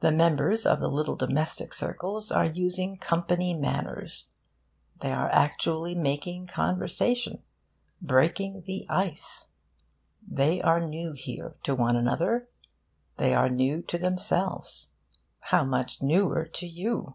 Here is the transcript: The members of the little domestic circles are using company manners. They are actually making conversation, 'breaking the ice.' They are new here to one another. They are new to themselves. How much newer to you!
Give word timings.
The 0.00 0.10
members 0.10 0.66
of 0.66 0.80
the 0.80 0.88
little 0.88 1.14
domestic 1.14 1.72
circles 1.74 2.32
are 2.32 2.44
using 2.44 2.96
company 2.96 3.54
manners. 3.54 4.30
They 5.00 5.12
are 5.12 5.30
actually 5.30 5.94
making 5.94 6.48
conversation, 6.48 7.40
'breaking 8.02 8.62
the 8.66 8.84
ice.' 8.90 9.46
They 10.26 10.60
are 10.60 10.80
new 10.84 11.12
here 11.12 11.54
to 11.62 11.76
one 11.76 11.94
another. 11.94 12.48
They 13.16 13.32
are 13.32 13.48
new 13.48 13.80
to 13.82 13.96
themselves. 13.96 14.88
How 15.38 15.62
much 15.62 16.02
newer 16.02 16.46
to 16.46 16.66
you! 16.66 17.14